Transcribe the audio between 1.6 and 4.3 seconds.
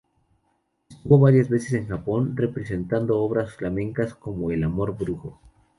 en Japón representando obras flamencas